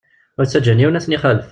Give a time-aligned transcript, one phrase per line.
[0.39, 1.47] Ur ttaǧǧan yiwen ad ten-ixalef.